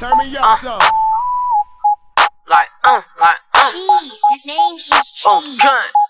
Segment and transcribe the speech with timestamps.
[0.00, 0.78] Turn me up, son.
[2.48, 3.70] Like, uh, like, uh.
[3.70, 4.22] Cheese.
[4.32, 5.22] His name is Cheese.
[5.26, 6.09] Oh, cunt.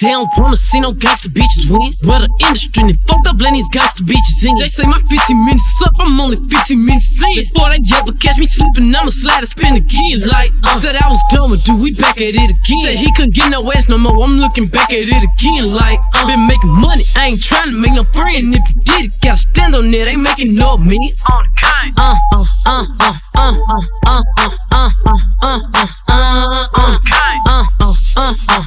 [0.00, 1.94] They don't wanna see no gangster bitches win.
[2.04, 4.56] Well, the industry and fucked up letting these gangster bitches in.
[4.58, 7.44] They say my 15 minutes up, I'm only 15 minutes in.
[7.52, 10.20] Before they ever catch me sleeping, I'ma slide and spin again.
[10.24, 12.80] Like, uh, said I was done with dude, we back at it again.
[12.84, 15.68] Said he couldn't get no ass no more, I'm looking back at it again.
[15.68, 18.54] Like, uh, been making money, I ain't trying to make no friend.
[18.54, 21.22] If you did it, gotta stand on it, ain't making no minutes.
[21.30, 21.92] On the kind.
[21.98, 25.60] Uh, uh, uh, uh, uh, uh, uh, uh, uh, uh, uh,
[26.08, 27.40] uh, uh, the kind.
[27.46, 28.64] uh, uh, uh, uh, uh, uh,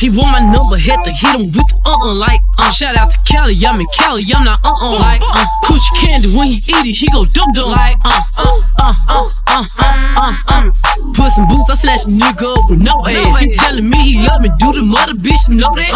[0.00, 2.70] He want my number, had to hit him with the uh-uh like uh.
[2.72, 5.44] Shout out to Cali, I'm in Cali, I'm not uh-uh like uh.
[5.64, 9.28] Coochie candy when he eat it, he go dum dum like uh, uh, uh, uh,
[9.46, 10.64] uh, uh, uh, uh.
[11.12, 13.40] Put some boots, I snatch a nigga up with no ass.
[13.40, 15.92] He telling me he love me, do the mother bitch know that?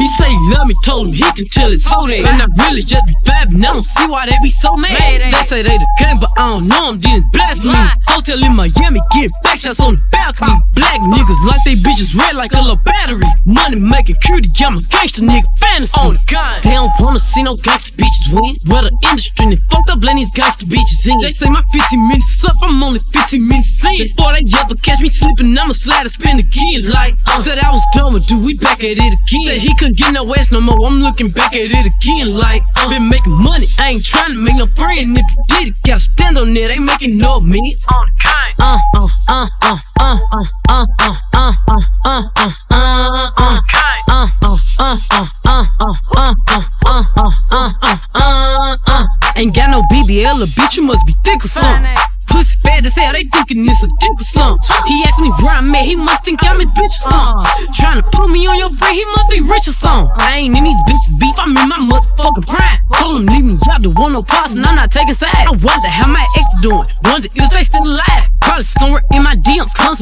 [0.00, 0.32] He say
[0.66, 2.24] me, told him he can tell his whole day.
[2.24, 5.20] And I really just be vibing, I don't see why they be so mad.
[5.20, 7.74] They say they the gang, but I don't know them, then blasphemy.
[8.08, 10.58] Hotel in Miami, get back shots on the balcony.
[10.74, 13.26] Black niggas like they bitches red like a little battery.
[13.46, 15.92] Money making cutie, I'm a gangster nigga fantasy.
[15.96, 16.62] Oh, on the kind.
[16.62, 18.56] They don't wanna see no gangster bitches win.
[18.66, 21.18] Well, the industry and fucked up letting these gangster bitches in.
[21.20, 24.14] They say my 15 minutes up, I'm only 15 minutes in.
[24.14, 26.90] Before they ever catch me sleeping, I'ma slide and spin again.
[26.90, 29.46] Like, I said I was done with dude, we back at it again.
[29.46, 32.34] Said he couldn't get no ass no more, I'm looking back at it again.
[32.36, 35.16] Like, uh, been making money, I ain't trying to make no friend.
[35.16, 37.86] If you did it, gotta stand on it, ain't making no minutes.
[37.88, 38.54] On kind.
[38.58, 43.60] Uh, uh, uh, uh, uh, uh, uh, uh, uh, uh, uh, uh, uh, uh.
[43.66, 44.04] Kind.
[44.08, 49.06] Uh, uh, uh, uh, uh, uh, uh, uh, uh, uh, uh, uh, uh, uh.
[49.36, 51.96] Ain't got no BBL, a bitch, you must be thick or something.
[52.32, 54.58] Pussy fat as hell, they thinking it's a dick or something.
[54.88, 57.44] He asked me where I'm at, he must think I'm his bitch or something.
[57.76, 60.10] Tryna put me on your brain, he must be rich or something.
[60.16, 62.78] I ain't in these bitches beef, I'm in my motherfucking prime.
[62.96, 65.36] Told him leave me out, don't want no parts, and I'm not taking sides.
[65.36, 68.28] I wonder how my ex doing, wonder if they still alive.
[68.40, 68.64] Probably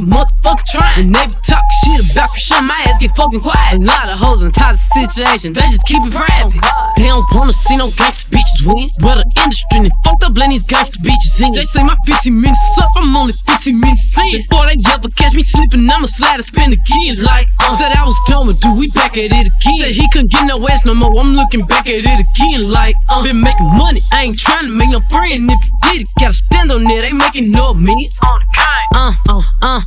[0.00, 1.04] a motherfucker trying.
[1.04, 3.80] And they be talking shit about Christian, my ass get fucking quiet.
[3.80, 6.56] A lot of hoes in toxic situations, they just keep it private.
[6.96, 8.90] They don't wanna see no gangster bitches win.
[9.00, 11.52] Well, the industry and fucked up letting these gangster bitches in.
[11.52, 14.42] They say my 15 minutes up, I'm only 15 minutes in.
[14.48, 17.22] Before they ever catch me sleeping, I'ma slide and spin again.
[17.22, 19.78] Like, uh, said I was done with dude, we back at it again.
[19.78, 22.70] Said he couldn't get no ass no more, I'm looking back at it again.
[22.70, 25.50] Like, uh, been making money, I ain't trying to make no friend.
[25.50, 28.18] If you did it, gotta stand on it, ain't making no minutes.
[28.22, 28.86] On the kind.
[28.94, 29.80] Uh, uh, uh,